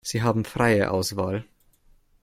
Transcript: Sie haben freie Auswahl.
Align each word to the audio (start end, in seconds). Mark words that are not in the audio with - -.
Sie 0.03 0.23
haben 0.23 0.45
freie 0.45 0.89
Auswahl. 0.89 1.45